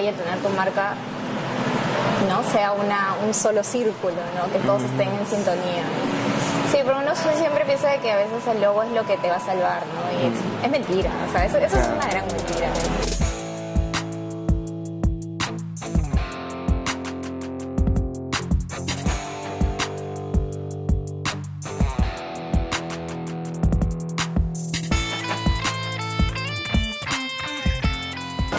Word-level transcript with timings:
vaya 0.00 0.12
a 0.12 0.14
tener 0.14 0.38
tu 0.38 0.48
marca 0.50 0.94
no 2.26 2.42
sea 2.52 2.72
una, 2.72 3.16
un 3.26 3.34
solo 3.34 3.62
círculo, 3.62 4.16
¿no? 4.34 4.50
que 4.50 4.58
todos 4.60 4.82
estén 4.82 5.08
en 5.08 5.26
sintonía. 5.26 5.84
Sí, 6.70 6.78
pero 6.84 6.98
uno 6.98 7.14
siempre 7.14 7.64
piensa 7.66 7.90
de 7.90 7.98
que 7.98 8.10
a 8.10 8.16
veces 8.16 8.46
el 8.46 8.62
logo 8.62 8.82
es 8.82 8.90
lo 8.92 9.04
que 9.04 9.16
te 9.18 9.28
va 9.28 9.36
a 9.36 9.40
salvar, 9.40 9.82
¿no? 9.86 10.22
Y 10.22 10.32
es, 10.32 10.64
es 10.64 10.70
mentira, 10.70 11.10
o 11.28 11.32
sea, 11.32 11.44
eso, 11.44 11.58
eso 11.58 11.78
es 11.78 11.88
una 11.88 12.06
gran 12.06 12.24
mentira. 12.28 13.29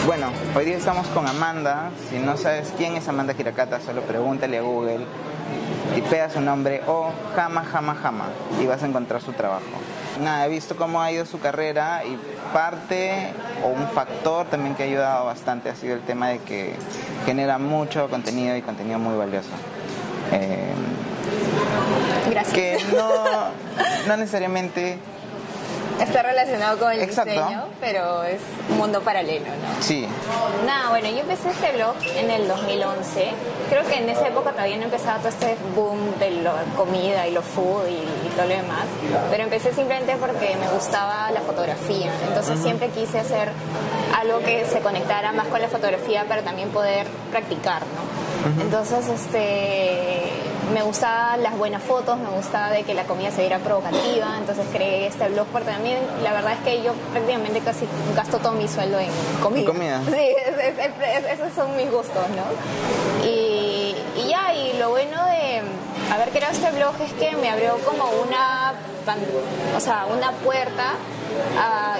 Bueno, 0.04 0.32
hoy 0.56 0.64
día 0.64 0.76
estamos 0.76 1.06
con 1.08 1.28
Amanda. 1.28 1.90
Si 2.10 2.18
no 2.18 2.36
sabes 2.36 2.72
quién 2.76 2.96
es 2.96 3.06
Amanda 3.06 3.34
Giracata, 3.34 3.80
solo 3.80 4.02
pregúntale 4.02 4.58
a 4.58 4.62
Google, 4.62 5.06
tipea 5.94 6.28
su 6.28 6.40
nombre 6.40 6.82
o 6.88 7.12
Jama 7.36 7.64
Jama 7.64 7.94
Jama 7.94 8.24
y 8.60 8.66
vas 8.66 8.82
a 8.82 8.86
encontrar 8.86 9.22
su 9.22 9.32
trabajo. 9.32 9.62
Nada, 10.20 10.46
he 10.46 10.48
visto 10.48 10.74
cómo 10.74 11.00
ha 11.00 11.12
ido 11.12 11.24
su 11.24 11.38
carrera 11.38 12.02
y 12.04 12.18
parte 12.52 13.32
o 13.64 13.68
un 13.68 13.86
factor 13.90 14.46
también 14.46 14.74
que 14.74 14.82
ha 14.82 14.86
ayudado 14.86 15.26
bastante 15.26 15.70
ha 15.70 15.76
sido 15.76 15.94
el 15.94 16.00
tema 16.00 16.30
de 16.30 16.38
que 16.38 16.74
genera 17.24 17.58
mucho 17.58 18.10
contenido 18.10 18.56
y 18.56 18.62
contenido 18.62 18.98
muy 18.98 19.16
valioso. 19.16 19.50
Eh, 20.32 20.72
Gracias. 22.28 22.54
que 22.54 22.78
no, 22.96 23.24
no 24.08 24.16
necesariamente 24.16 24.98
Está 26.02 26.22
relacionado 26.22 26.78
con 26.78 26.90
el 26.92 27.00
Exacto. 27.00 27.30
diseño, 27.32 27.64
pero 27.80 28.24
es 28.24 28.40
un 28.70 28.78
mundo 28.78 29.00
paralelo, 29.02 29.46
¿no? 29.46 29.82
sí. 29.82 30.06
Nada, 30.66 30.90
bueno, 30.90 31.08
yo 31.08 31.18
empecé 31.18 31.50
este 31.50 31.72
blog 31.72 31.94
en 32.16 32.30
el 32.30 32.48
2011. 32.48 33.30
Creo 33.70 33.86
que 33.86 33.96
en 33.98 34.08
esa 34.08 34.28
época 34.28 34.50
todavía 34.50 34.76
no 34.76 34.84
empezaba 34.84 35.18
todo 35.18 35.28
este 35.28 35.56
boom 35.74 36.18
de 36.18 36.30
la 36.42 36.54
comida 36.76 37.26
y 37.26 37.32
lo 37.32 37.42
food 37.42 37.86
y, 37.88 37.92
y 38.26 38.30
todo 38.36 38.46
lo 38.46 38.54
demás. 38.54 38.84
Pero 39.30 39.44
empecé 39.44 39.72
simplemente 39.72 40.16
porque 40.16 40.56
me 40.56 40.68
gustaba 40.74 41.30
la 41.30 41.40
fotografía. 41.40 42.10
Entonces 42.28 42.58
siempre 42.60 42.88
quise 42.88 43.18
hacer 43.20 43.50
algo 44.20 44.40
que 44.40 44.64
se 44.66 44.80
conectara 44.80 45.32
más 45.32 45.46
con 45.48 45.60
la 45.62 45.68
fotografía 45.68 46.24
para 46.26 46.42
también 46.42 46.68
poder 46.70 47.06
practicar, 47.30 47.80
¿no? 47.82 48.02
Entonces, 48.60 49.08
este 49.08 50.30
me 50.72 50.82
gustaban 50.82 51.42
las 51.42 51.58
buenas 51.58 51.82
fotos, 51.82 52.18
me 52.18 52.30
gustaba 52.30 52.70
de 52.70 52.82
que 52.84 52.94
la 52.94 53.04
comida 53.04 53.30
se 53.30 53.40
viera 53.42 53.58
provocativa, 53.58 54.36
entonces 54.38 54.64
creé 54.72 55.06
este 55.08 55.28
blog 55.28 55.46
porque 55.48 55.70
también 55.70 55.98
la 56.22 56.32
verdad 56.32 56.52
es 56.54 56.58
que 56.60 56.82
yo 56.82 56.92
prácticamente 57.12 57.60
casi 57.60 57.86
gasto 58.16 58.38
todo 58.38 58.52
mi 58.52 58.66
sueldo 58.68 58.98
en 58.98 59.10
comida. 59.42 59.66
comida. 59.66 60.00
Sí, 60.06 60.12
es- 60.46 60.58
es- 60.58 60.78
es- 60.78 61.40
esos 61.40 61.52
son 61.54 61.76
mis 61.76 61.90
gustos, 61.90 62.22
¿no? 62.30 63.26
Y, 63.26 63.94
y 64.16 64.28
ya, 64.28 64.54
y 64.54 64.78
lo 64.78 64.90
bueno 64.90 65.22
de 65.26 65.62
haber 66.12 66.30
creado 66.30 66.52
este 66.54 66.70
blog 66.70 66.94
es 67.02 67.12
que 67.14 67.36
me 67.36 67.50
abrió 67.50 67.76
como 67.84 68.04
una, 68.26 68.72
o 69.76 69.80
sea, 69.80 70.06
una 70.06 70.30
puerta 70.32 70.94
a 71.58 71.96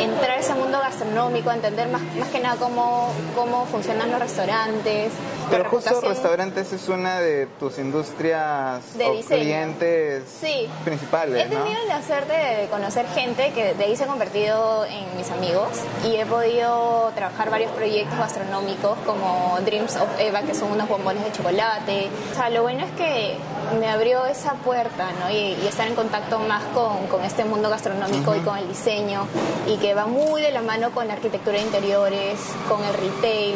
entrar 0.00 0.31
ese 0.42 0.54
mundo 0.54 0.78
gastronómico, 0.80 1.50
a 1.50 1.54
entender 1.54 1.88
más, 1.88 2.02
más 2.18 2.28
que 2.28 2.40
nada 2.40 2.56
cómo, 2.58 3.10
cómo 3.34 3.64
funcionan 3.66 4.10
los 4.10 4.20
restaurantes. 4.20 5.12
Pero 5.50 5.64
justo 5.68 6.00
restaurantes 6.00 6.72
es 6.72 6.88
una 6.88 7.20
de 7.20 7.46
tus 7.58 7.78
industrias 7.78 8.96
De 8.96 9.06
o 9.06 9.12
diseño. 9.12 9.40
clientes 9.42 10.24
Sí. 10.40 10.68
principales, 10.84 11.44
He 11.46 11.48
¿no? 11.54 11.62
tenido 11.62 11.80
la 11.88 12.02
suerte 12.02 12.32
de 12.32 12.68
conocer 12.68 13.06
gente 13.08 13.52
que 13.52 13.74
de 13.74 13.84
ahí 13.84 13.96
se 13.96 14.04
ha 14.04 14.06
convertido 14.06 14.84
en 14.86 15.16
mis 15.16 15.30
amigos 15.30 15.68
y 16.04 16.16
he 16.16 16.26
podido 16.26 17.10
trabajar 17.14 17.50
varios 17.50 17.70
proyectos 17.72 18.18
gastronómicos 18.18 18.96
como 19.06 19.58
Dreams 19.64 19.96
of 19.96 20.08
Eva, 20.18 20.42
que 20.42 20.54
son 20.54 20.72
unos 20.72 20.88
bombones 20.88 21.24
de 21.24 21.32
chocolate. 21.32 22.08
O 22.32 22.34
sea, 22.34 22.50
lo 22.50 22.62
bueno 22.62 22.84
es 22.84 22.90
que 22.92 23.36
me 23.78 23.88
abrió 23.88 24.26
esa 24.26 24.52
puerta, 24.54 25.10
¿no? 25.20 25.30
Y, 25.30 25.56
y 25.62 25.66
estar 25.68 25.86
en 25.86 25.94
contacto 25.94 26.38
más 26.40 26.62
con, 26.74 27.06
con 27.06 27.22
este 27.24 27.44
mundo 27.44 27.68
gastronómico 27.70 28.34
y 28.34 28.40
con 28.40 28.56
el 28.58 28.68
diseño 28.68 29.26
y 29.66 29.76
que 29.78 29.94
va 29.94 30.06
muy 30.06 30.42
de 30.42 30.50
la 30.50 30.62
mano 30.62 30.90
con 30.90 31.06
la 31.08 31.14
arquitectura 31.14 31.56
de 31.58 31.62
interiores, 31.64 32.38
con 32.68 32.82
el 32.84 32.94
retail. 32.94 33.54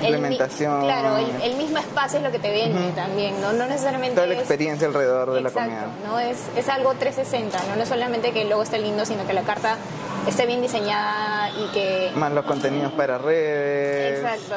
El 0.00 0.14
Implementación. 0.14 0.82
claro, 0.84 1.16
el, 1.16 1.42
el 1.42 1.56
mismo 1.56 1.78
espacio 1.78 2.18
es 2.18 2.24
lo 2.24 2.30
que 2.30 2.38
te 2.38 2.52
vende 2.52 2.92
también, 2.92 3.40
¿no? 3.40 3.52
No 3.52 3.66
necesariamente 3.66 4.14
Toda 4.14 4.28
la 4.28 4.34
es- 4.34 4.38
experiencia 4.40 4.86
alrededor 4.86 5.32
de 5.32 5.40
la 5.40 5.48
Exacto, 5.48 5.70
comida. 5.72 5.88
¿no? 6.06 6.20
Es, 6.20 6.38
es 6.56 6.68
algo 6.68 6.94
360, 6.94 7.58
¿no? 7.68 7.74
No 7.74 7.82
es 7.82 7.88
solamente 7.88 8.30
que 8.30 8.42
el 8.42 8.48
logo 8.48 8.62
esté 8.62 8.78
lindo, 8.78 9.04
sino 9.04 9.26
que 9.26 9.32
la 9.32 9.42
carta 9.42 9.76
esté 10.26 10.46
bien 10.46 10.60
diseñada 10.60 11.50
y 11.50 11.66
que... 11.72 12.10
Más 12.14 12.32
los 12.32 12.44
contenidos 12.44 12.92
para 12.92 13.18
redes. 13.18 14.18
Exacto. 14.18 14.56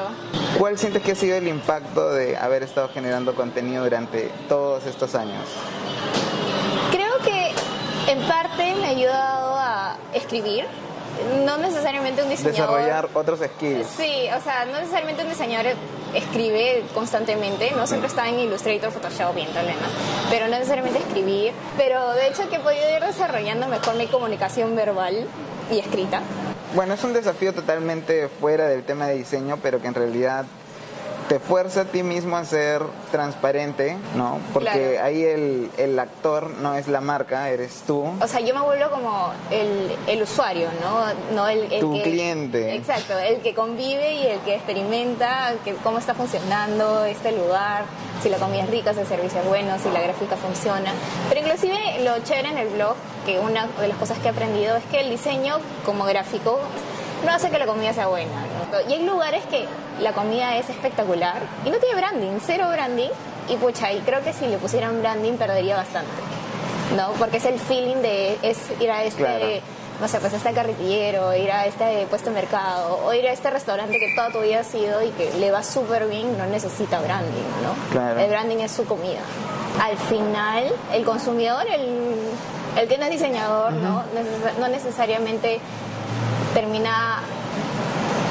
¿Cuál 0.57 0.77
sientes 0.77 1.01
que 1.01 1.11
ha 1.11 1.15
sido 1.15 1.37
el 1.37 1.47
impacto 1.47 2.11
de 2.11 2.37
haber 2.37 2.63
estado 2.63 2.89
generando 2.89 3.35
contenido 3.35 3.83
durante 3.83 4.29
todos 4.47 4.85
estos 4.85 5.15
años? 5.15 5.43
Creo 6.91 7.17
que 7.19 7.51
en 8.11 8.21
parte 8.27 8.75
me 8.75 8.85
ha 8.85 8.89
ayudado 8.89 9.55
a 9.57 9.97
escribir, 10.13 10.65
no 11.45 11.57
necesariamente 11.57 12.23
un 12.23 12.29
diseñador... 12.29 12.77
Desarrollar 12.77 13.09
otros 13.13 13.39
skills. 13.39 13.87
Sí, 13.87 14.27
o 14.35 14.41
sea, 14.41 14.65
no 14.65 14.79
necesariamente 14.79 15.23
un 15.23 15.29
diseñador 15.29 15.73
escribe 16.13 16.83
constantemente, 16.93 17.71
no 17.71 17.87
siempre 17.87 18.07
está 18.07 18.27
en 18.27 18.39
Illustrator, 18.39 18.91
Photoshop 18.91 19.37
y 19.37 19.41
en 19.41 19.53
tal, 19.53 19.65
¿no? 19.67 19.73
pero 20.29 20.47
no 20.47 20.51
necesariamente 20.51 20.99
escribir, 20.99 21.53
pero 21.77 22.13
de 22.13 22.27
hecho 22.27 22.49
que 22.49 22.55
he 22.55 22.59
podido 22.59 22.83
ir 22.89 23.03
desarrollando 23.03 23.67
mejor 23.67 23.95
mi 23.95 24.07
comunicación 24.07 24.75
verbal 24.75 25.25
y 25.71 25.79
escrita. 25.79 26.21
Bueno, 26.75 26.93
es 26.93 27.03
un 27.03 27.13
desafío 27.13 27.53
totalmente 27.53 28.27
fuera 28.39 28.67
del 28.67 28.83
tema 28.83 29.07
de 29.07 29.15
diseño, 29.15 29.57
pero 29.61 29.81
que 29.81 29.87
en 29.87 29.93
realidad 29.93 30.45
te 31.27 31.39
fuerza 31.39 31.81
a 31.81 31.85
ti 31.85 32.03
mismo 32.03 32.35
a 32.35 32.43
ser 32.43 32.81
transparente, 33.11 33.95
¿no? 34.15 34.39
Porque 34.53 34.69
Claro. 34.95 35.05
ahí 35.05 35.23
el, 35.23 35.69
el 35.77 35.97
actor 35.97 36.49
no 36.49 36.75
es 36.75 36.89
la 36.89 36.99
marca, 36.99 37.49
eres 37.49 37.83
tú. 37.87 38.03
O 38.21 38.27
sea, 38.27 38.41
yo 38.41 38.53
me 38.53 38.59
vuelvo 38.61 38.89
como 38.89 39.31
el, 39.49 39.95
el 40.07 40.21
usuario, 40.23 40.67
¿no? 40.81 41.05
no 41.33 41.47
el, 41.47 41.71
el 41.71 41.79
Tu 41.79 41.93
que- 41.93 42.01
cliente. 42.03 42.75
Exacto, 42.75 43.17
el 43.17 43.41
que 43.41 43.53
convive 43.53 44.13
y 44.15 44.27
el 44.27 44.39
que 44.41 44.55
experimenta 44.55 45.53
que, 45.63 45.73
cómo 45.75 45.99
está 45.99 46.13
funcionando 46.13 47.05
este 47.05 47.31
lugar, 47.31 47.83
si 48.21 48.27
la 48.29 48.37
comida 48.37 48.63
es 48.63 48.69
rica, 48.69 48.93
si 48.93 48.99
el 48.99 49.07
servicio 49.07 49.39
es 49.39 49.47
bueno, 49.47 49.77
si 49.81 49.89
la 49.89 50.01
gráfica 50.01 50.35
funciona. 50.35 50.91
Pero 51.29 51.41
inclusive 51.41 51.77
lo 52.03 52.19
chévere 52.23 52.49
en 52.49 52.57
el 52.57 52.67
blog, 52.69 52.95
que 53.25 53.39
una 53.39 53.67
de 53.67 53.87
las 53.87 53.97
cosas 53.97 54.17
que 54.19 54.27
he 54.27 54.31
aprendido 54.31 54.75
es 54.75 54.83
que 54.85 55.01
el 55.01 55.09
diseño 55.09 55.57
como 55.85 56.05
gráfico 56.05 56.59
no 57.25 57.31
hace 57.31 57.49
que 57.49 57.59
la 57.59 57.65
comida 57.65 57.93
sea 57.93 58.07
buena. 58.07 58.31
¿no? 58.71 58.89
Y 58.89 58.93
hay 58.93 59.05
lugares 59.05 59.43
que 59.45 59.65
la 60.01 60.13
comida 60.13 60.57
es 60.57 60.69
espectacular 60.69 61.41
y 61.65 61.69
no 61.69 61.77
tiene 61.77 61.95
branding, 61.95 62.39
cero 62.45 62.67
branding. 62.71 63.09
Y 63.49 63.55
pucha, 63.57 63.91
y 63.91 63.99
creo 63.99 64.23
que 64.23 64.33
si 64.33 64.47
le 64.47 64.57
pusieran 64.57 65.01
branding 65.01 65.33
perdería 65.33 65.75
bastante. 65.75 66.11
¿no? 66.95 67.11
Porque 67.13 67.37
es 67.37 67.45
el 67.45 67.59
feeling 67.59 67.97
de 67.97 68.37
es 68.41 68.57
ir 68.79 68.91
a 68.91 69.03
este, 69.03 69.23
Claro. 69.23 69.45
no 69.99 70.07
sé, 70.07 70.19
pues 70.19 70.33
este 70.33 70.51
carretillero, 70.53 71.35
ir 71.35 71.51
a 71.51 71.65
este 71.65 72.05
puesto 72.09 72.29
de 72.29 72.35
mercado, 72.35 72.99
o 73.05 73.13
ir 73.13 73.27
a 73.27 73.31
este 73.31 73.49
restaurante 73.49 73.97
que 73.97 74.13
toda 74.15 74.29
tu 74.31 74.39
vida 74.41 74.61
has 74.61 74.73
ido 74.73 75.01
y 75.01 75.09
que 75.11 75.31
le 75.39 75.51
va 75.51 75.63
súper 75.63 76.07
bien, 76.07 76.37
no 76.37 76.45
necesita 76.47 76.99
branding, 76.99 77.43
¿no? 77.63 77.91
Claro. 77.91 78.19
El 78.19 78.29
branding 78.29 78.57
es 78.57 78.71
su 78.71 78.85
comida. 78.85 79.21
Al 79.81 79.97
final, 79.97 80.65
el 80.93 81.05
consumidor, 81.05 81.65
el, 81.67 82.15
el 82.79 82.87
que 82.87 82.97
no 82.97 83.05
es 83.05 83.11
diseñador, 83.11 83.73
¿no? 83.73 84.03
Neces- 84.13 84.57
no 84.59 84.67
necesariamente 84.67 85.59
termina 86.53 87.19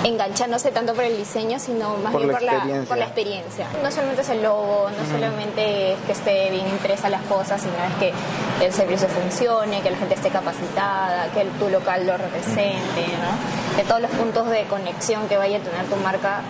enganchándose 0.03 0.71
tanto 0.71 0.95
por 0.95 1.05
el 1.05 1.17
diseño, 1.19 1.59
sino 1.59 1.97
más 1.99 2.13
Por 2.13 2.23
bien 2.23 2.33
la 2.33 2.39
por 2.39 2.43
la, 2.43 2.53
experiencia. 2.55 2.89
por 2.89 2.99
la 2.99 3.05
experiencia. 3.05 3.67
No 3.83 3.91
solamente 3.91 4.23
es 4.23 4.29
el 4.31 4.43
logo, 4.43 4.89
no 4.99 5.15
solamente 5.15 5.93
es 5.93 5.99
que 6.07 6.13
esté 6.13 6.51
bien 6.51 6.67
impresa 6.69 7.11
las 7.11 7.21
cosas, 7.23 7.61
sino 7.61 7.75
es 7.75 7.95
que 7.99 8.65
el 8.65 8.73
servicio 8.73 9.09
funcione, 9.09 9.83
que 9.83 9.91
la 9.91 9.99
gente 9.99 10.15
esté 10.15 10.31
capacitada, 10.31 11.27
que 11.35 11.43
el, 11.43 11.49
tu 11.51 11.69
local 11.69 12.07
lo 12.07 12.17
represente, 12.17 13.07
¿no? 13.21 13.77
Que 13.77 13.83
todos 13.85 14.01
los 14.01 14.11
puntos 14.13 14.49
de 14.49 14.65
conexión 14.65 15.29
que 15.29 15.37
vaya 15.37 15.59
a 15.59 15.61
tener 15.61 15.85
tu 15.85 15.97
marca 15.97 16.41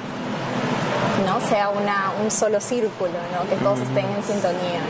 no 1.27 1.41
sea 1.49 1.71
una, 1.71 2.13
un 2.23 2.31
solo 2.31 2.61
círculo, 2.61 3.13
¿no? 3.35 3.49
que 3.51 3.57
todos 3.57 3.79
estén 3.81 4.07
en 4.07 4.23
sintonía. 4.23 4.81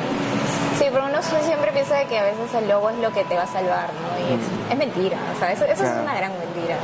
Sí, 0.81 0.87
pero 0.91 1.05
uno 1.07 1.23
siempre 1.23 1.73
piensa 1.73 1.97
de 1.99 2.07
que 2.07 2.19
a 2.19 2.23
veces 2.25 2.55
el 2.55 2.67
logo 2.69 2.89
es 2.89 2.97
lo 2.97 3.13
que 3.13 3.23
te 3.25 3.35
va 3.37 3.43
a 3.43 3.47
salvar, 3.47 3.91
¿no? 3.93 4.19
Y 4.19 4.33
es, 4.33 4.73
es 4.73 4.79
mentira, 4.79 5.19
o 5.37 5.39
sea, 5.39 5.53
eso, 5.53 5.65
eso 5.67 5.83
Claro. 5.83 5.97
es 5.99 6.03
una 6.05 6.15
gran 6.17 6.33
mentira. 6.39 6.77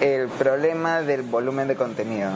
El 0.00 0.28
problema 0.28 1.00
del 1.02 1.22
volumen 1.22 1.68
de 1.68 1.76
contenido. 1.76 2.30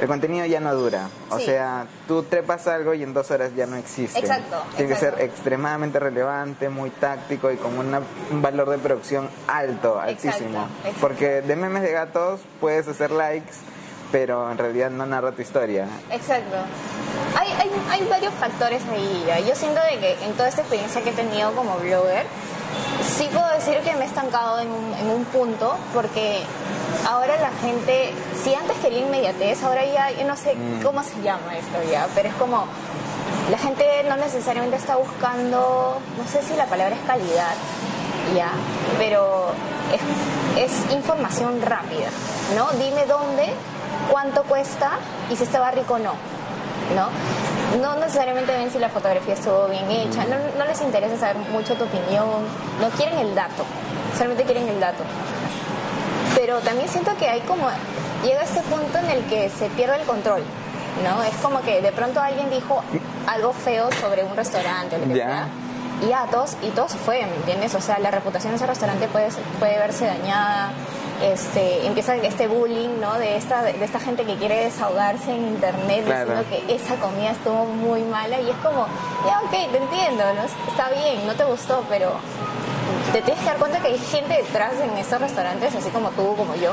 El 0.00 0.08
contenido 0.08 0.46
ya 0.46 0.60
no 0.60 0.74
dura. 0.74 1.08
O 1.28 1.38
Sí. 1.38 1.44
sea, 1.44 1.84
tú 2.08 2.22
trepas 2.22 2.66
algo 2.68 2.94
y 2.94 3.02
en 3.02 3.12
dos 3.12 3.30
horas 3.30 3.50
ya 3.54 3.66
no 3.66 3.76
existe. 3.76 4.18
Exacto, 4.18 4.56
Tiene 4.78 4.94
exacto. 4.94 5.16
que 5.16 5.20
ser 5.22 5.28
extremadamente 5.30 5.98
relevante, 6.00 6.70
muy 6.70 6.88
táctico 6.88 7.50
y 7.50 7.56
con 7.58 7.76
una- 7.78 8.00
un 8.30 8.40
valor 8.40 8.70
de 8.70 8.78
producción 8.78 9.28
alto, 9.46 10.00
altísimo. 10.00 10.66
exacto. 10.84 10.98
Porque 11.02 11.42
de 11.42 11.54
memes 11.54 11.82
de 11.82 11.92
gatos 11.92 12.40
puedes 12.62 12.88
hacer 12.88 13.10
likes, 13.10 13.52
pero 14.10 14.50
en 14.50 14.56
realidad 14.56 14.88
no 14.88 15.04
narra 15.04 15.32
tu 15.32 15.42
historia. 15.42 15.86
Exacto. 16.10 16.56
Hay, 17.40 17.48
hay, 17.52 17.70
hay 17.90 18.06
varios 18.08 18.34
factores 18.34 18.82
ahí. 18.92 19.24
¿ya? 19.26 19.38
Yo 19.40 19.54
siento 19.54 19.80
de 19.80 19.98
que 19.98 20.24
en 20.24 20.32
toda 20.34 20.48
esta 20.50 20.60
experiencia 20.60 21.00
que 21.02 21.08
he 21.10 21.14
tenido 21.14 21.52
como 21.52 21.76
blogger, 21.76 22.26
sí 23.16 23.30
puedo 23.32 23.48
decir 23.48 23.78
que 23.78 23.94
me 23.94 24.04
he 24.04 24.08
estancado 24.08 24.60
en 24.60 24.68
un, 24.70 24.94
en 24.94 25.10
un 25.10 25.24
punto 25.24 25.74
porque 25.94 26.42
ahora 27.08 27.36
la 27.40 27.50
gente, 27.62 28.12
si 28.44 28.54
antes 28.54 28.76
quería 28.82 29.00
inmediatez, 29.00 29.62
ahora 29.64 29.84
ya, 29.86 30.10
yo 30.10 30.26
no 30.26 30.36
sé 30.36 30.54
Mm. 30.54 30.82
cómo 30.82 31.02
se 31.02 31.20
llama 31.22 31.56
esto 31.56 31.78
ya, 31.90 32.06
pero 32.14 32.28
es 32.28 32.34
como, 32.34 32.66
la 33.50 33.56
gente 33.58 33.84
no 34.06 34.16
necesariamente 34.16 34.76
está 34.76 34.96
buscando, 34.96 35.98
no 36.18 36.24
sé 36.30 36.42
si 36.46 36.54
la 36.56 36.66
palabra 36.66 36.94
es 36.94 37.02
calidad, 37.06 37.54
ya, 38.36 38.50
pero 38.98 39.52
es, 40.56 40.70
es 40.70 40.92
información 40.92 41.62
rápida, 41.62 42.08
¿no? 42.54 42.68
Dime 42.78 43.06
dónde, 43.06 43.46
cuánto 44.10 44.42
cuesta 44.44 44.98
y 45.30 45.36
si 45.36 45.44
estaba 45.44 45.70
rico 45.70 45.94
o 45.94 45.98
no, 45.98 46.12
¿no? 46.94 47.08
No 47.80 47.96
necesariamente 47.96 48.52
ven 48.52 48.70
si 48.70 48.78
la 48.78 48.88
fotografía 48.88 49.34
estuvo 49.34 49.68
bien 49.68 49.90
hecha, 49.90 50.24
no, 50.24 50.36
no 50.58 50.64
les 50.64 50.80
interesa 50.80 51.16
saber 51.16 51.36
mucho 51.50 51.74
tu 51.74 51.84
opinión, 51.84 52.26
no 52.80 52.88
quieren 52.96 53.18
el 53.18 53.34
dato, 53.34 53.64
solamente 54.16 54.44
quieren 54.44 54.68
el 54.68 54.80
dato. 54.80 55.04
Pero 56.34 56.58
también 56.60 56.88
siento 56.88 57.16
que 57.16 57.28
hay 57.28 57.40
como, 57.42 57.68
llega 58.24 58.42
este 58.42 58.60
punto 58.62 58.98
en 58.98 59.10
el 59.10 59.24
que 59.24 59.50
se 59.50 59.68
pierde 59.70 59.96
el 60.00 60.06
control, 60.06 60.42
¿no? 61.04 61.22
Es 61.22 61.34
como 61.36 61.60
que 61.62 61.80
de 61.80 61.92
pronto 61.92 62.20
alguien 62.20 62.50
dijo 62.50 62.82
algo 63.26 63.52
feo 63.52 63.90
sobre 64.00 64.24
un 64.24 64.36
restaurante 64.36 64.96
o 64.96 64.98
lo 64.98 65.06
que 65.06 65.14
sea. 65.14 65.48
Y 66.02 66.08
ya, 66.08 66.26
todos, 66.30 66.56
y 66.62 66.68
todos 66.70 66.92
se 66.92 66.98
fue, 66.98 67.26
¿me 67.26 67.36
entiendes? 67.36 67.74
O 67.74 67.80
sea, 67.80 67.98
la 67.98 68.10
reputación 68.10 68.52
de 68.52 68.56
ese 68.56 68.66
restaurante 68.66 69.06
puede, 69.08 69.28
puede 69.58 69.78
verse 69.78 70.06
dañada. 70.06 70.70
Este, 71.22 71.86
empieza 71.86 72.16
este 72.16 72.48
bullying, 72.48 72.98
¿no? 73.00 73.18
De 73.18 73.36
esta, 73.36 73.62
de 73.62 73.84
esta 73.84 74.00
gente 74.00 74.24
que 74.24 74.36
quiere 74.36 74.64
desahogarse 74.64 75.30
en 75.30 75.48
internet 75.48 76.04
Claro. 76.06 76.34
diciendo 76.40 76.66
que 76.66 76.74
esa 76.74 76.94
comida 76.96 77.30
estuvo 77.32 77.66
muy 77.66 78.02
mala 78.04 78.40
y 78.40 78.48
es 78.48 78.56
como, 78.56 78.86
ya, 79.26 79.40
ok, 79.44 79.50
te 79.50 79.76
entiendo, 79.76 80.24
¿no? 80.34 80.42
Está 80.70 80.88
bien, 80.90 81.26
no 81.26 81.34
te 81.34 81.44
gustó, 81.44 81.84
pero 81.90 82.12
te 83.12 83.20
tienes 83.22 83.42
que 83.42 83.50
dar 83.50 83.58
cuenta 83.58 83.80
que 83.80 83.88
hay 83.88 83.98
gente 83.98 84.34
detrás 84.34 84.72
en 84.82 84.96
estos 84.96 85.20
restaurantes, 85.20 85.74
así 85.74 85.90
como 85.90 86.08
tú, 86.10 86.34
como 86.36 86.54
yo, 86.54 86.72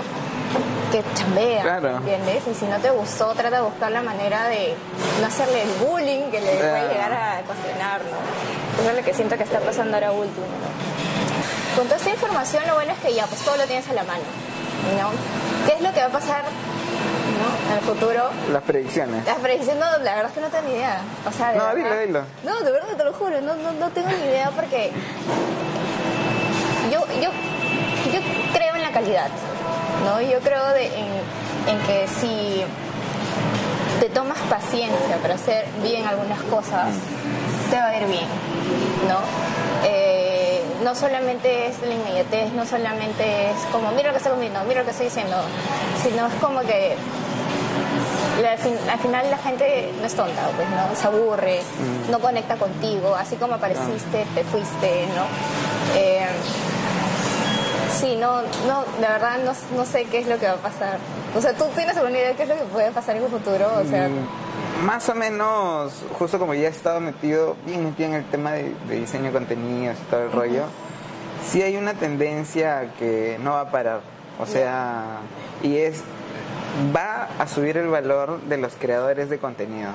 que 0.94 1.04
chambea, 1.16 1.64
Claro. 1.64 1.98
¿entiendes? 1.98 2.44
Y 2.50 2.54
si 2.56 2.66
no 2.68 2.78
te 2.78 2.90
gustó, 2.92 3.34
trata 3.34 3.58
de 3.58 3.62
buscar 3.64 3.92
la 3.92 4.02
manera 4.02 4.48
de 4.48 4.76
no 5.20 5.28
hacerle 5.28 5.64
el 5.64 5.70
bullying 5.86 6.32
que 6.32 6.40
le 6.40 6.52
puede 6.56 6.88
llegar 6.88 7.12
a 7.12 7.42
ocasionar, 7.44 8.00
¿no? 8.02 8.82
Eso 8.82 8.92
es 8.92 8.96
lo 8.98 9.04
que 9.04 9.14
siento 9.14 9.36
que 9.36 9.44
está 9.44 9.60
pasando 9.60 9.96
ahora 9.98 10.12
último, 10.12 10.46
¿no? 10.46 10.97
Con 11.77 11.85
toda 11.85 11.97
esta 11.97 12.09
información, 12.09 12.65
lo 12.68 12.74
bueno 12.74 12.91
es 12.91 13.00
que 13.00 13.13
ya, 13.13 13.25
pues 13.27 13.39
todo 13.41 13.56
lo 13.56 13.63
tienes 13.65 13.88
a 13.88 13.94
la 13.94 14.03
mano, 14.03 14.24
¿no? 15.00 15.12
¿Qué 15.68 15.75
es 15.75 15.81
lo 15.81 15.94
que 15.94 16.00
va 16.00 16.07
a 16.07 16.09
pasar, 16.09 16.41
¿no? 16.44 17.71
En 17.71 17.77
el 17.77 17.83
futuro? 17.83 18.29
Las 18.51 18.63
predicciones. 18.63 19.24
Las 19.25 19.38
predicciones, 19.38 19.79
no, 19.83 19.91
la 20.03 20.15
verdad 20.15 20.25
es 20.27 20.31
que 20.33 20.41
no 20.41 20.47
tengo 20.47 20.68
ni 20.68 20.74
idea. 20.74 21.01
O 21.27 21.31
sea, 21.31 21.51
de 21.51 21.57
No, 21.59 21.65
verdad- 21.68 21.75
dilo, 21.75 22.00
dilo. 22.00 22.21
No, 22.44 22.59
de 22.65 22.71
verdad 22.71 22.88
te 22.97 23.03
lo 23.03 23.13
juro, 23.13 23.39
no, 23.41 23.56
no, 23.56 23.71
no 23.74 23.89
tengo 23.91 24.09
ni 24.09 24.15
idea 24.25 24.50
porque 24.56 24.91
yo, 26.91 27.00
yo, 27.21 27.29
yo 28.12 28.19
creo 28.53 28.75
en 28.75 28.81
la 28.81 28.91
calidad, 28.91 29.27
¿no? 30.06 30.19
Yo 30.21 30.39
creo 30.39 30.68
de- 30.69 30.88
en, 30.88 31.07
en 31.68 31.79
que 31.85 32.07
si 32.19 32.63
te 34.00 34.09
tomas 34.09 34.39
paciencia 34.50 35.18
para 35.21 35.35
hacer 35.35 35.65
bien 35.83 36.07
algunas 36.07 36.41
cosas, 36.44 36.88
te 37.69 37.77
va 37.77 37.88
a 37.89 37.97
ir 37.97 38.07
bien, 38.07 38.25
¿no? 39.07 39.19
No 40.88 40.95
solamente 40.95 41.68
es 41.68 41.81
la 41.81 41.94
inmediatez, 41.94 42.54
no 42.54 42.66
solamente 42.66 43.50
es 43.51 43.57
como, 43.74 43.92
mira 43.92 44.07
lo 44.07 44.12
que 44.13 44.18
estoy 44.19 44.31
comiendo, 44.31 44.62
mira 44.69 44.80
lo 44.80 44.86
que 44.86 44.92
estoy 44.92 45.07
diciendo, 45.07 45.36
sino 46.01 46.28
es 46.28 46.34
como 46.36 46.62
que 46.62 46.95
la- 48.42 48.51
al, 48.54 48.57
fin- 48.57 48.78
al 48.89 49.00
final 49.00 49.30
la 49.30 49.38
gente 49.38 49.92
no 50.00 50.06
es 50.07 50.13
tonta, 50.16 50.44
pues, 50.56 50.69
¿no? 50.69 50.95
Se 50.95 51.07
aburre, 51.07 51.60
no 52.10 52.19
conecta 52.19 52.56
contigo, 52.56 53.13
así 53.16 53.36
como 53.36 53.56
apareciste, 53.56 54.25
te 54.34 54.44
fuiste, 54.45 55.07
¿no? 55.13 55.24
Eh, 56.00 56.25
sí, 58.00 58.16
no, 58.16 58.42
no, 58.66 58.84
de 59.01 59.07
verdad 59.07 59.39
no, 59.44 59.51
no 59.78 59.86
sé 59.86 60.06
qué 60.06 60.19
es 60.19 60.28
lo 60.28 60.38
que 60.39 60.45
va 60.48 60.54
a 60.54 60.57
pasar. 60.57 61.00
O 61.36 61.42
sea, 61.42 61.51
¿tú 61.54 61.66
tienes 61.75 61.98
alguna 61.98 62.18
idea 62.18 62.30
de 62.30 62.36
qué 62.36 62.44
es 62.44 62.50
lo 62.50 62.56
que 62.56 62.63
puede 62.63 62.92
pasar 62.92 63.18
en 63.18 63.24
un 63.24 63.30
futuro? 63.30 63.68
O 63.86 63.89
sea, 63.89 64.07
Mm, 64.07 64.25
Más 64.85 65.09
o 65.09 65.15
menos, 65.15 65.91
justo 66.18 66.38
como 66.39 66.53
ya 66.53 66.68
he 66.68 66.71
estado 66.71 67.00
metido, 67.00 67.56
bien 67.65 67.83
metido 67.83 68.09
en 68.09 68.15
el 68.15 68.25
tema 68.25 68.51
de, 68.51 68.74
de 68.88 68.95
diseño 69.00 69.25
de 69.25 69.31
contenidos 69.31 69.97
y 70.00 70.09
todo 70.09 70.24
el 70.24 70.31
rollo, 70.31 70.63
sí 71.50 71.62
hay 71.62 71.77
una 71.77 71.94
tendencia 71.94 72.94
que 73.00 73.38
no 73.41 73.53
va 73.53 73.62
a 73.62 73.71
parar. 73.71 74.01
O 74.39 74.45
sea, 74.45 75.18
y 75.63 75.77
es, 75.77 76.03
va 76.95 77.27
a 77.39 77.47
subir 77.47 77.77
el 77.77 77.88
valor 77.88 78.39
de 78.41 78.57
los 78.57 78.75
creadores 78.75 79.29
de 79.31 79.39
contenido, 79.39 79.89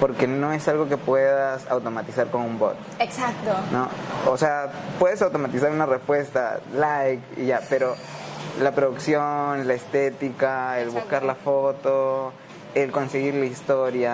porque 0.00 0.26
no 0.26 0.52
es 0.52 0.68
algo 0.68 0.86
que 0.86 0.98
puedas 0.98 1.66
automatizar 1.70 2.26
con 2.30 2.42
un 2.42 2.58
bot. 2.58 2.76
exacto. 2.98 3.52
¿no? 3.72 3.88
O 4.30 4.36
sea, 4.36 4.70
puedes 4.98 5.22
automatizar 5.22 5.70
una 5.70 5.86
respuesta, 5.86 6.60
like 6.74 7.22
y 7.42 7.46
ya, 7.46 7.62
pero 7.70 7.94
la 8.60 8.72
producción, 8.72 9.66
la 9.66 9.74
estética, 9.74 10.78
el 10.78 10.88
Exacto. 10.88 11.00
buscar 11.00 11.22
la 11.22 11.34
foto, 11.36 12.32
el 12.74 12.90
conseguir 12.92 13.34
la 13.34 13.46
historia, 13.46 14.12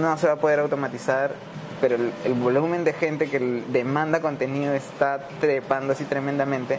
no 0.00 0.16
se 0.18 0.26
va 0.26 0.34
a 0.34 0.36
poder 0.36 0.60
automatizar, 0.60 1.32
pero 1.80 1.96
el, 1.96 2.12
el 2.24 2.34
volumen 2.34 2.84
de 2.84 2.92
gente 2.92 3.28
que 3.28 3.38
demanda 3.68 4.20
contenido 4.20 4.72
está 4.74 5.28
trepando 5.40 5.92
así 5.92 6.04
tremendamente, 6.04 6.78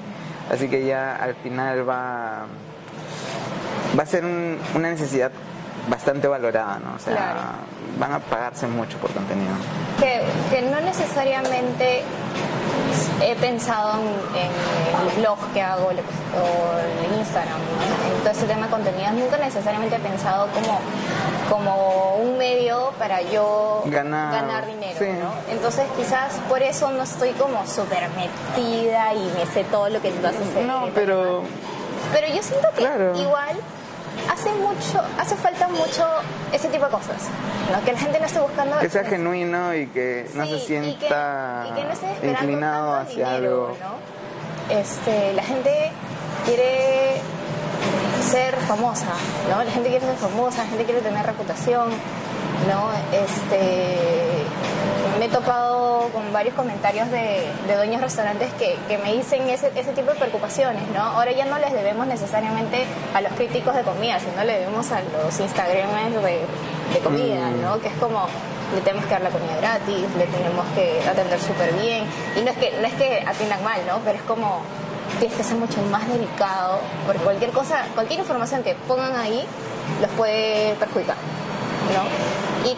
así 0.52 0.68
que 0.68 0.86
ya 0.86 1.16
al 1.16 1.36
final 1.36 1.88
va, 1.88 2.46
va 3.98 4.04
a 4.04 4.06
ser 4.06 4.26
un- 4.26 4.58
una 4.76 4.90
necesidad 4.90 5.32
bastante 5.90 6.28
valorada, 6.28 6.80
¿no? 6.80 6.96
O 6.96 7.00
sea, 7.00 7.14
Claro. 7.14 7.40
van 8.00 8.14
a 8.14 8.20
pagarse 8.20 8.68
mucho 8.68 8.98
por 8.98 9.12
contenido. 9.12 9.54
que, 10.00 10.22
que 10.50 10.62
no 10.64 10.80
necesariamente 10.82 12.02
he 13.22 13.36
pensado 13.36 13.94
en, 14.00 14.40
en 14.42 15.10
el 15.10 15.22
blog 15.22 15.38
que 15.54 15.62
hago 15.62 15.86
o 15.88 15.90
en 15.92 17.20
Instagram, 17.20 17.58
¿no? 17.60 18.16
en 18.16 18.20
todo 18.22 18.30
este 18.32 18.46
tema 18.46 18.66
de 18.66 18.72
contenidos, 18.72 19.12
nunca 19.14 19.38
necesariamente 19.38 19.96
he 19.96 20.00
pensado 20.00 20.48
como, 20.54 20.80
como 21.50 22.16
un 22.16 22.38
medio 22.38 22.92
para 23.00 23.22
yo 23.22 23.84
Ganar. 23.86 24.34
ganar 24.34 24.66
dinero, 24.66 24.98
Sí. 25.00 25.06
¿no? 25.20 25.32
Entonces 25.54 25.86
quizás 25.98 26.34
por 26.50 26.62
eso 26.62 26.92
no 26.92 27.04
estoy 27.04 27.32
como 27.32 27.66
súper 27.68 28.08
metida 28.10 29.14
y 29.14 29.32
me 29.38 29.46
sé 29.54 29.64
todo 29.66 29.90
lo 29.90 30.02
que 30.02 30.12
tú 30.12 30.26
haces. 30.28 30.66
No, 30.66 30.88
pero 30.94 31.44
Pero 32.14 32.28
yo 32.28 32.42
siento 32.44 32.68
que 32.72 32.82
Claro. 32.82 33.16
igual 33.18 33.56
hace 34.32 34.52
mucho, 34.54 35.02
hace 35.20 35.36
falta 35.36 35.68
mucho 35.68 36.06
ese 36.52 36.68
tipo 36.70 36.86
de 36.86 36.92
cosas, 36.92 37.24
¿no? 37.72 37.84
Que 37.86 37.94
la 37.94 38.00
gente 38.00 38.20
no 38.20 38.26
esté 38.26 38.40
buscando 38.40 38.80
que 38.80 38.90
sea 38.90 39.04
genuino 39.04 39.74
y 39.76 39.88
que 39.88 40.30
no 40.34 40.46
Sí, 40.46 40.50
se 40.52 40.56
y 40.56 40.60
que- 40.60 40.66
sienta 40.68 41.66
y 41.70 41.76
que 41.76 41.84
no 41.84 41.92
esté 41.92 42.12
esperando 42.12 42.42
inclinado 42.42 42.96
hacia 42.96 43.34
dinero, 43.36 43.68
algo. 43.68 43.78
¿no? 44.70 44.76
Este, 44.80 45.34
la 45.34 45.44
gente 45.44 45.92
quiere 46.46 47.22
ser 48.30 48.56
famosa, 48.68 49.06
¿no? 49.50 49.64
La 49.64 49.72
gente 49.72 49.90
quiere 49.90 50.06
ser 50.06 50.16
famosa, 50.18 50.64
la 50.64 50.70
gente 50.70 50.86
quiere 50.86 51.02
tener 51.02 51.26
reputación, 51.26 51.90
¿no? 52.68 52.90
Este, 53.12 54.44
me 55.20 55.26
he 55.26 55.30
topado 55.30 56.10
con 56.14 56.32
varios 56.34 56.56
comentarios 56.56 57.10
de, 57.12 57.48
de 57.68 57.76
dueños 57.76 58.00
de 58.02 58.06
restaurantes 58.06 58.52
que, 58.54 58.76
que 58.88 58.98
me 58.98 59.14
dicen 59.14 59.50
ese, 59.50 59.72
ese 59.76 59.94
tipo 59.94 60.12
de 60.12 60.18
preocupaciones, 60.18 60.84
¿no? 60.94 61.02
Ahora 61.02 61.32
ya 61.32 61.46
no 61.46 61.58
les 61.58 61.72
debemos 61.74 62.06
necesariamente 62.08 62.86
a 63.14 63.22
los 63.22 63.32
críticos 63.34 63.76
de 63.76 63.84
comida, 63.84 64.20
sino 64.20 64.44
le 64.44 64.60
debemos 64.60 64.92
a 64.92 65.02
los 65.02 65.40
Instagramers 65.40 66.16
de, 66.22 66.42
de 66.94 67.00
comida, 67.04 67.48
Mm. 67.50 67.62
¿no? 67.62 67.80
Que 67.80 67.88
es 67.88 67.94
como 67.96 68.28
le 68.74 68.82
tenemos 68.82 69.06
que 69.06 69.12
dar 69.12 69.22
la 69.22 69.30
comida 69.30 69.56
gratis, 69.58 70.06
le 70.18 70.26
tenemos 70.26 70.66
que 70.76 71.02
atender 71.08 71.40
súper 71.40 71.72
bien. 71.74 72.04
Y 72.36 72.42
no 72.42 72.52
es 72.52 72.58
que 72.58 72.74
no 72.82 72.88
es 72.88 72.94
que 72.94 73.24
atiendan 73.26 73.64
mal, 73.64 73.80
¿no? 73.88 74.00
Pero 74.04 74.18
es 74.18 74.24
como 74.24 74.62
tienes 75.20 75.38
que 75.38 75.44
ser 75.44 75.56
mucho 75.58 75.82
más 75.92 76.08
delicado, 76.10 76.80
porque 77.06 77.22
cualquier 77.22 77.52
cosa, 77.52 77.86
cualquier 77.94 78.20
información 78.20 78.64
que 78.64 78.76
pongan 78.88 79.16
ahí 79.16 79.46
los 80.02 80.10
puede 80.12 80.74
perjudicar, 80.76 81.16
¿no? 81.94 82.70
Y 82.70 82.76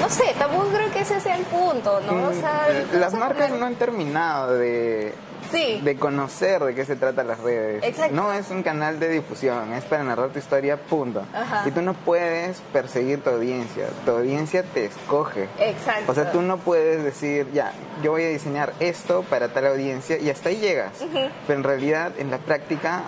no 0.00 0.08
sé, 0.08 0.24
tampoco 0.38 0.68
creo 0.68 0.90
que 0.92 1.00
ese 1.00 1.20
sea 1.20 1.36
el 1.36 1.44
punto, 1.44 2.00
¿no? 2.00 2.28
O 2.28 2.32
sea, 2.32 2.66
Mm, 2.92 2.98
Las 2.98 3.14
marcas 3.14 3.50
no 3.50 3.66
han 3.66 3.74
terminado 3.76 4.54
de, 4.54 5.14
Sí. 5.52 5.80
de 5.84 5.96
conocer 5.96 6.62
de 6.64 6.74
qué 6.74 6.84
se 6.84 6.96
tratan 6.96 7.28
las 7.28 7.38
redes. 7.40 7.84
Exacto. 7.84 8.14
No 8.14 8.32
es 8.32 8.50
un 8.50 8.62
canal 8.62 8.98
de 8.98 9.08
difusión, 9.08 9.72
es 9.74 9.84
para 9.84 10.02
narrar 10.02 10.30
tu 10.30 10.38
historia, 10.38 10.76
punto. 10.76 11.22
Ajá. 11.34 11.62
Y 11.66 11.70
tú 11.70 11.80
no 11.82 11.92
puedes 11.94 12.58
perseguir 12.72 13.22
tu 13.22 13.30
audiencia, 13.30 13.86
tu 14.04 14.10
audiencia 14.12 14.62
te 14.62 14.86
escoge. 14.86 15.48
Exacto. 15.60 16.10
O 16.10 16.14
sea, 16.14 16.32
tú 16.32 16.42
no 16.42 16.56
puedes 16.58 17.04
decir, 17.04 17.46
ya, 17.52 17.72
yo 18.02 18.12
voy 18.12 18.24
a 18.24 18.28
diseñar 18.28 18.72
esto 18.80 19.22
para 19.30 19.48
tal 19.48 19.66
audiencia 19.66 20.18
y 20.18 20.30
hasta 20.30 20.48
ahí 20.48 20.56
llegas. 20.56 20.92
Pero 21.46 21.58
en 21.58 21.62
realidad, 21.64 22.12
en 22.18 22.30
la 22.30 22.38
práctica, 22.38 23.02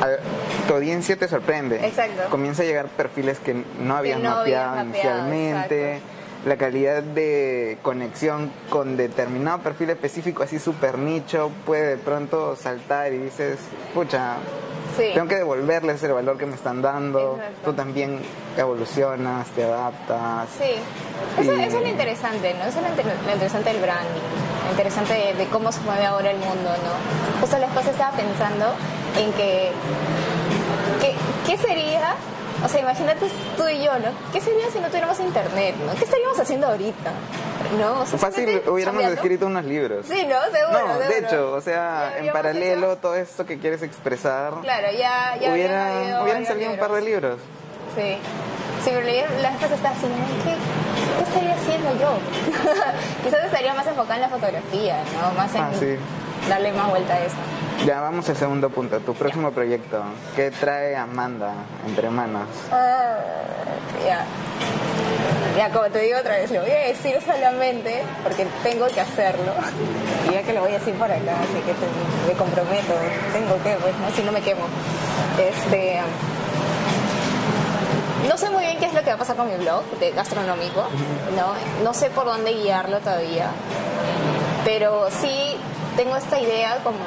al- 0.00 0.18
tu 0.66 0.74
audiencia 0.74 1.16
te 1.16 1.28
sorprende. 1.28 1.84
Exacto. 1.86 2.22
Comienza 2.30 2.62
a 2.62 2.66
llegar 2.66 2.86
perfiles 2.88 3.38
que 3.38 3.64
no 3.80 3.96
habías 3.96 4.20
no 4.20 4.30
mapeado 4.30 4.72
habías 4.72 4.86
inicialmente. 4.86 6.00
La 6.44 6.56
calidad 6.56 7.04
de 7.04 7.78
conexión 7.82 8.50
con 8.68 8.96
determinado 8.96 9.58
perfil 9.60 9.90
específico, 9.90 10.42
así 10.42 10.58
súper 10.58 10.98
nicho, 10.98 11.52
puede 11.64 11.86
de 11.90 11.96
pronto 11.98 12.56
saltar 12.56 13.12
y 13.12 13.18
dices, 13.18 13.58
pucha, 13.94 14.34
Sí. 14.96 15.04
tengo 15.14 15.28
que 15.28 15.36
devolverles 15.36 16.02
el 16.02 16.12
valor 16.12 16.38
que 16.38 16.46
me 16.46 16.56
están 16.56 16.82
dando. 16.82 17.36
Exacto. 17.36 17.70
Tú 17.70 17.72
también 17.74 18.20
evolucionas, 18.58 19.46
te 19.50 19.62
adaptas. 19.62 20.48
Sí, 20.58 20.74
eso, 21.40 21.54
Y- 21.56 21.62
eso 21.62 21.76
es 21.78 21.82
lo 21.84 21.88
interesante, 21.88 22.54
¿no? 22.54 22.64
Eso 22.64 22.78
es 22.80 22.84
lo, 22.84 22.88
inter- 22.90 23.16
lo 23.24 23.32
interesante 23.32 23.72
del 23.72 23.80
branding, 23.80 24.20
lo 24.64 24.70
interesante 24.70 25.12
de, 25.14 25.34
de 25.34 25.46
cómo 25.46 25.70
se 25.70 25.80
mueve 25.82 26.04
ahora 26.06 26.30
el 26.32 26.38
mundo, 26.38 26.70
¿no? 26.70 27.40
Justo 27.40 27.56
la 27.58 27.66
esposa 27.66 27.90
estaba 27.92 28.16
pensando 28.16 28.66
en 29.18 29.32
que, 29.32 29.70
que 31.00 31.14
¿qué 31.46 31.58
sería 31.58 32.16
o 32.64 32.68
sea, 32.68 32.80
imagínate 32.80 33.26
tú 33.56 33.66
y 33.66 33.82
yo, 33.82 33.98
¿no? 33.98 34.10
¿Qué 34.32 34.40
sería 34.40 34.70
si 34.70 34.78
no 34.78 34.86
tuviéramos 34.86 35.18
internet, 35.18 35.74
¿no? 35.84 35.94
¿Qué 35.94 36.04
estaríamos 36.04 36.38
haciendo 36.38 36.68
ahorita? 36.68 37.12
¿No? 37.78 38.06
Fácil, 38.06 38.62
hubiéramos 38.68 39.02
escrito 39.04 39.46
unos 39.46 39.64
libros. 39.64 40.06
Sí, 40.06 40.26
¿no? 40.26 40.36
Seguro. 40.56 40.86
No, 40.86 40.98
de 40.98 41.18
hecho, 41.18 41.52
o 41.52 41.60
sea, 41.60 42.14
en 42.18 42.30
paralelo, 42.30 42.96
todo 42.98 43.16
esto 43.16 43.46
que 43.46 43.58
quieres 43.58 43.82
expresar. 43.82 44.54
Claro, 44.62 44.88
ya, 44.96 45.36
ya 45.40 45.52
hubiera, 45.52 46.22
hubieran 46.22 46.46
salido 46.46 46.70
un 46.70 46.78
par 46.78 46.92
de 46.92 47.02
libros. 47.02 47.40
Sí. 47.96 48.18
Sí, 48.84 48.90
pero 48.92 49.00
la 49.40 49.50
gente 49.50 49.74
está 49.74 49.90
así, 49.90 50.06
¿qué, 50.42 50.54
¿qué 51.18 51.22
estaría 51.22 51.54
haciendo 51.54 52.00
yo? 52.00 52.18
Quizás 53.24 53.44
estaría 53.44 53.74
más 53.74 53.86
enfocada 53.86 54.16
en 54.16 54.22
la 54.22 54.28
fotografía, 54.28 54.96
¿no? 55.20 55.32
Más 55.34 55.54
en 55.54 55.62
ah, 55.62 55.70
darle 56.48 56.72
más 56.72 56.90
vuelta 56.90 57.14
a 57.14 57.24
eso. 57.24 57.36
Ya 57.86 58.00
vamos 58.00 58.28
al 58.28 58.36
segundo 58.36 58.70
punto, 58.70 59.00
tu 59.00 59.14
próximo 59.14 59.50
proyecto. 59.50 60.02
¿Qué 60.36 60.50
trae 60.50 60.94
Amanda 60.94 61.52
entre 61.86 62.10
manos? 62.10 62.46
Ah, 62.70 63.16
ya. 64.06 64.24
Ya, 65.56 65.68
como 65.70 65.86
te 65.90 65.98
digo 65.98 66.18
otra 66.18 66.36
vez, 66.36 66.50
lo 66.50 66.60
voy 66.60 66.70
a 66.70 66.88
decir 66.88 67.18
solamente 67.26 68.02
porque 68.22 68.46
tengo 68.62 68.86
que 68.86 69.00
hacerlo. 69.00 69.52
Y 70.28 70.32
ya 70.32 70.42
que 70.42 70.52
lo 70.52 70.60
voy 70.60 70.70
a 70.70 70.78
decir 70.78 70.94
por 70.94 71.10
acá, 71.10 71.36
así 71.40 71.60
que 71.66 71.74
me 72.26 72.38
comprometo. 72.38 72.94
Tengo 73.32 73.62
que, 73.62 73.74
pues, 73.82 73.94
¿no? 73.98 74.10
Si 74.14 74.22
no 74.22 74.32
me 74.32 74.40
quemo. 74.40 74.62
Este. 75.38 76.00
No 78.28 78.38
sé 78.38 78.48
muy 78.50 78.62
bien 78.62 78.78
qué 78.78 78.86
es 78.86 78.94
lo 78.94 79.02
que 79.02 79.08
va 79.08 79.16
a 79.16 79.18
pasar 79.18 79.36
con 79.36 79.48
mi 79.50 79.56
blog 79.56 79.84
de 79.98 80.12
gastronómico, 80.12 80.86
¿no? 81.36 81.82
No 81.82 81.92
sé 81.92 82.08
por 82.10 82.24
dónde 82.24 82.52
guiarlo 82.52 83.00
todavía, 83.00 83.50
pero 84.64 85.08
sí 85.10 85.51
tengo 85.96 86.16
esta 86.16 86.40
idea, 86.40 86.78
como 86.82 86.98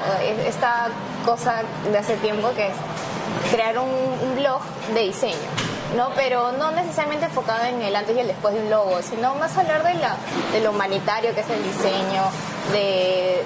esta 0.45 0.87
cosa 1.25 1.63
de 1.91 1.97
hace 1.97 2.15
tiempo 2.17 2.51
que 2.55 2.67
es 2.67 2.73
crear 3.51 3.77
un, 3.79 4.35
blog 4.35 4.61
de 4.93 5.01
diseño. 5.01 5.35
¿no? 5.95 6.09
Pero 6.15 6.51
no 6.53 6.71
necesariamente 6.71 7.25
enfocado 7.25 7.63
en 7.65 7.81
el 7.81 7.95
antes 7.95 8.15
y 8.15 8.19
el 8.19 8.27
después 8.27 8.53
de 8.53 8.61
un 8.61 8.69
logo, 8.69 9.01
sino 9.01 9.35
más 9.35 9.57
hablar 9.57 9.83
de, 9.83 9.93
la, 9.95 10.17
de 10.51 10.61
lo 10.61 10.71
humanitario 10.71 11.33
que 11.33 11.41
es 11.41 11.49
el 11.49 11.63
diseño, 11.63 12.23
de, 12.73 13.43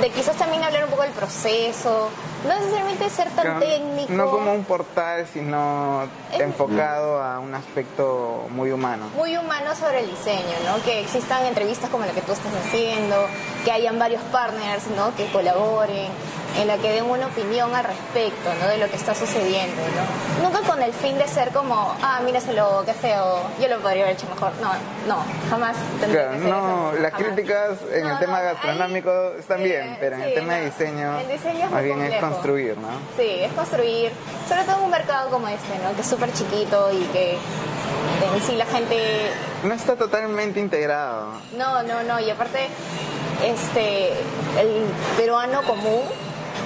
de 0.00 0.10
quizás 0.10 0.36
también 0.36 0.62
hablar 0.62 0.84
un 0.84 0.90
poco 0.90 1.02
del 1.02 1.12
proceso, 1.12 2.10
no 2.44 2.54
necesariamente 2.54 3.10
ser 3.10 3.30
tan 3.30 3.60
técnico. 3.60 4.12
No 4.12 4.30
como 4.30 4.52
un 4.52 4.64
portal, 4.64 5.26
sino 5.32 6.08
enfocado 6.32 7.22
a 7.22 7.38
un 7.38 7.54
aspecto 7.54 8.46
muy 8.50 8.70
humano. 8.70 9.08
Muy 9.16 9.36
humano 9.36 9.74
sobre 9.74 10.00
el 10.00 10.10
diseño, 10.10 10.56
¿no? 10.64 10.82
Que 10.84 11.00
existan 11.00 11.44
entrevistas 11.46 11.90
como 11.90 12.04
la 12.04 12.12
que 12.12 12.22
tú 12.22 12.32
estás 12.32 12.52
haciendo, 12.54 13.26
que 13.64 13.72
hayan 13.72 13.98
varios 13.98 14.22
partners, 14.24 14.86
¿no? 14.96 15.14
Que 15.16 15.26
colaboren 15.32 16.10
en 16.58 16.66
la 16.66 16.78
que 16.78 16.90
den 16.90 17.04
una 17.04 17.26
opinión 17.26 17.74
al 17.74 17.84
respecto, 17.84 18.50
¿no? 18.60 18.68
De 18.68 18.78
lo 18.78 18.88
que 18.88 18.96
está 18.96 19.14
sucediendo, 19.14 19.82
¿no? 19.82 20.48
Nunca 20.48 20.60
con 20.60 20.82
el 20.82 20.92
fin 20.92 21.18
de 21.18 21.28
ser 21.28 21.50
como, 21.50 21.94
ah, 22.02 22.20
logo, 22.54 22.84
qué 22.84 22.92
feo, 22.94 23.40
yo 23.60 23.68
lo 23.68 23.80
podría 23.80 24.04
haber 24.04 24.16
hecho 24.16 24.26
mejor. 24.28 24.52
No, 24.60 24.72
no, 25.06 25.24
jamás 25.50 25.76
tendría 26.00 26.30
que 26.30 26.38
ser 26.38 26.48
No, 26.48 26.92
las 26.92 27.12
críticas 27.12 27.78
en 27.92 28.06
el 28.06 28.18
tema 28.18 28.40
gastronómico 28.40 29.32
están 29.38 29.62
bien, 29.62 29.96
pero 30.00 30.16
en 30.16 30.22
el 30.22 30.34
tema 30.34 30.54
de 30.54 30.66
diseño, 30.66 31.18
el 31.18 31.28
diseño 31.28 31.66
es 31.66 31.70
más 31.70 31.82
bien 31.82 32.02
es 32.02 32.20
construir, 32.20 32.76
¿no? 32.78 32.88
Sí, 33.16 33.28
es 33.40 33.52
construir, 33.52 34.12
sobre 34.48 34.64
todo 34.64 34.78
en 34.78 34.84
un 34.84 34.90
mercado 34.90 35.30
como 35.30 35.48
este, 35.48 35.78
¿no? 35.82 35.94
Que 35.94 36.00
es 36.00 36.06
súper 36.06 36.32
chiquito 36.32 36.90
y 36.92 37.04
que 37.06 37.32
en 37.32 38.42
sí 38.42 38.56
la 38.56 38.66
gente... 38.66 39.30
No 39.62 39.74
está 39.74 39.96
totalmente 39.96 40.60
integrado. 40.60 41.32
No, 41.56 41.82
no, 41.82 42.02
no, 42.02 42.20
y 42.20 42.30
aparte, 42.30 42.68
este, 43.44 44.08
el 44.10 44.86
peruano 45.16 45.62
común 45.62 46.02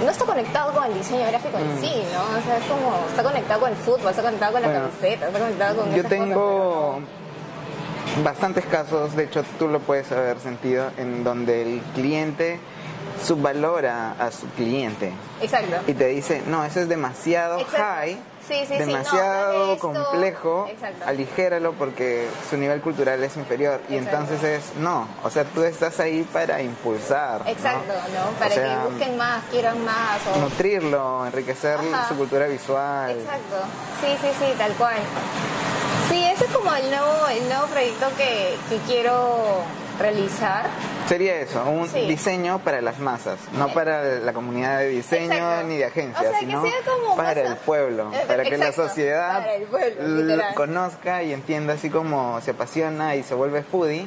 no 0.05 0.11
está 0.11 0.25
conectado 0.25 0.73
con 0.73 0.85
el 0.85 0.95
diseño 0.95 1.27
gráfico 1.27 1.59
en 1.59 1.77
mm. 1.77 1.81
sí, 1.81 2.03
¿no? 2.13 2.39
O 2.39 2.43
sea, 2.43 2.59
es 2.59 2.65
como, 2.65 3.07
está 3.09 3.23
conectado 3.23 3.61
con 3.61 3.71
el 3.71 3.77
fútbol, 3.77 4.11
está 4.11 4.23
conectado 4.23 4.53
con 4.53 4.63
la 4.63 4.73
camiseta, 4.73 5.27
está 5.27 5.39
conectado 5.39 5.83
con... 5.83 5.95
Yo 5.95 6.05
tengo 6.05 7.01
bastantes 8.25 8.65
casos, 8.67 9.15
de 9.15 9.25
hecho 9.25 9.45
tú 9.59 9.69
lo 9.69 9.81
puedes 9.81 10.11
haber 10.13 10.39
sentido, 10.41 10.91
en 10.97 11.25
donde 11.25 11.63
el 11.63 11.81
cliente 11.95 12.59
subvalora 13.23 14.13
a 14.19 14.31
su 14.31 14.47
cliente. 14.49 15.13
Exacto. 15.41 15.77
Y 15.87 15.95
te 15.95 16.07
dice, 16.09 16.43
no, 16.47 16.65
eso 16.65 16.81
es 16.81 16.89
demasiado 16.89 17.65
high 17.67 18.19
demasiado 18.69 19.79
complejo, 19.79 20.69
aligéralo 21.07 21.73
porque 21.73 22.29
su 22.49 22.57
nivel 22.57 22.81
cultural 22.81 23.23
es 23.23 23.37
inferior. 23.37 23.81
Y 23.89 23.97
entonces 23.97 24.43
es, 24.43 24.77
no, 24.77 25.09
o 25.23 25.31
sea, 25.31 25.45
tú 25.45 25.63
estás 25.63 26.01
ahí 26.01 26.27
para 26.33 26.61
impulsar. 26.63 27.43
Exacto, 27.47 27.93
¿no? 27.93 28.39
Para 28.39 28.55
que 28.55 28.89
busquen 28.91 29.17
más, 29.17 29.45
quieran 29.51 29.85
más. 29.85 30.21
Nutrirlo, 30.39 31.27
enriquecer 31.27 31.79
su 32.09 32.17
cultura 32.17 32.47
visual. 32.47 33.11
Exacto, 33.11 33.57
sí, 34.01 34.17
sí, 34.21 34.29
sí, 34.39 34.55
tal 34.59 34.73
cual. 34.75 34.97
Sí, 36.09 36.25
ese 36.25 36.45
es 36.45 36.51
como 36.51 36.75
el 36.75 36.91
nuevo, 36.91 37.29
el 37.29 37.49
nuevo 37.49 37.67
proyecto 37.67 38.07
que, 38.17 38.57
que 38.69 38.77
quiero 38.87 39.63
realizar. 39.99 40.67
Sería 41.11 41.41
eso, 41.41 41.65
un 41.65 41.93
diseño 42.07 42.61
para 42.61 42.81
las 42.81 43.01
masas, 43.01 43.41
no 43.55 43.67
eh, 43.67 43.73
para 43.75 44.21
la 44.21 44.33
comunidad 44.33 44.79
de 44.79 44.91
diseño 44.91 45.65
ni 45.65 45.77
de 45.77 45.87
agencias, 45.87 46.37
sino 46.39 46.63
para 47.17 47.41
el 47.41 47.57
pueblo, 47.57 48.13
eh, 48.15 48.23
para 48.29 48.45
que 48.45 48.57
la 48.57 48.71
sociedad 48.71 49.45
conozca 50.55 51.25
y 51.25 51.33
entienda 51.33 51.73
así 51.73 51.91
como 51.91 52.41
se 52.43 52.53
apasiona 52.53 53.17
y 53.17 53.25
se 53.25 53.35
vuelve 53.35 53.65
foodie, 53.65 54.07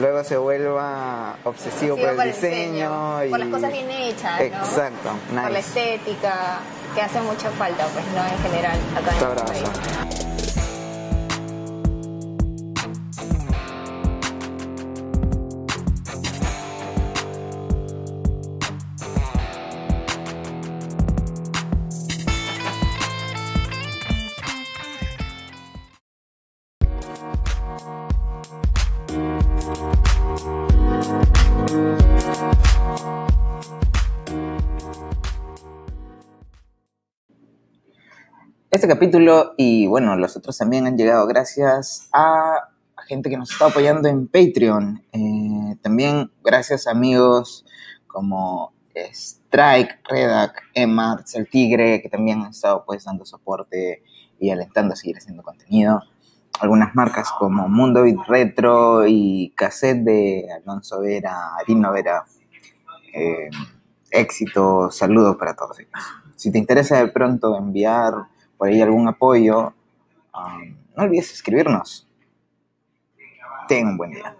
luego 0.00 0.24
se 0.24 0.36
vuelva 0.36 1.36
obsesivo, 1.44 1.94
por 1.96 2.08
el 2.08 2.32
diseño, 2.32 3.24
y 3.24 3.30
por 3.30 3.38
las 3.38 3.48
cosas 3.48 3.70
bien 3.70 3.88
hechas, 3.88 4.40
Exacto, 4.40 5.10
por 5.30 5.52
la 5.52 5.58
estética, 5.60 6.58
que 6.92 7.02
hace 7.02 7.20
mucha 7.20 7.50
falta, 7.52 7.86
pues 7.94 8.04
no 8.06 8.26
en 8.26 8.42
general 8.42 8.78
acá 8.96 10.16
en 10.16 10.25
este 38.86 38.94
capítulo 38.94 39.54
y 39.56 39.88
bueno, 39.88 40.14
los 40.14 40.36
otros 40.36 40.56
también 40.56 40.86
han 40.86 40.96
llegado 40.96 41.26
gracias 41.26 42.08
a 42.12 42.68
gente 43.08 43.28
que 43.28 43.36
nos 43.36 43.50
está 43.50 43.66
apoyando 43.66 44.08
en 44.08 44.28
Patreon. 44.28 45.02
Eh, 45.10 45.76
también 45.82 46.30
gracias 46.44 46.86
a 46.86 46.92
amigos 46.92 47.66
como 48.06 48.72
Strike, 48.94 49.98
Redac, 50.08 50.62
Emma, 50.72 51.20
El 51.34 51.48
Tigre, 51.48 52.00
que 52.00 52.08
también 52.08 52.42
han 52.42 52.50
estado 52.50 52.84
pues 52.86 53.02
dando 53.02 53.26
soporte 53.26 54.04
y 54.38 54.50
alentando 54.50 54.92
a 54.92 54.96
seguir 54.96 55.16
haciendo 55.16 55.42
contenido. 55.42 56.00
Algunas 56.60 56.94
marcas 56.94 57.32
como 57.36 57.68
Mundo 57.68 58.04
Beat 58.04 58.24
Retro 58.28 59.04
y 59.08 59.52
Cassette 59.56 60.04
de 60.04 60.46
Alonso 60.62 61.00
Vera, 61.00 61.56
Arino 61.58 61.90
Vera. 61.90 62.24
Eh, 63.12 63.50
éxito, 64.12 64.92
saludos 64.92 65.34
para 65.34 65.56
todos 65.56 65.80
ellos. 65.80 65.90
Si 66.36 66.52
te 66.52 66.58
interesa 66.58 66.98
de 66.98 67.08
pronto 67.08 67.58
enviar 67.58 68.14
por 68.56 68.68
ahí 68.68 68.80
algún 68.80 69.08
apoyo, 69.08 69.74
um, 70.34 70.76
no 70.96 71.02
olvides 71.02 71.32
escribirnos. 71.32 72.08
Ten 73.68 73.88
un 73.88 73.96
buen 73.96 74.12
día. 74.12 74.36